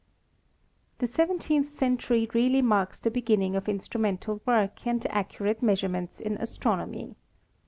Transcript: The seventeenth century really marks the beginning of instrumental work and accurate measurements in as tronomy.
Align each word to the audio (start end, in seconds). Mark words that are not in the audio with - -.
The 0.97 1.05
seventeenth 1.05 1.69
century 1.69 2.27
really 2.33 2.63
marks 2.63 2.99
the 2.99 3.11
beginning 3.11 3.55
of 3.55 3.69
instrumental 3.69 4.41
work 4.47 4.87
and 4.87 5.05
accurate 5.11 5.61
measurements 5.61 6.19
in 6.19 6.37
as 6.39 6.57
tronomy. 6.57 7.13